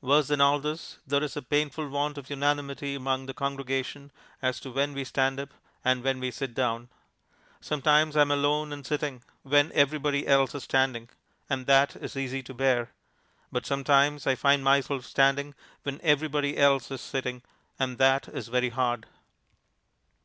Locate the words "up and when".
5.38-6.18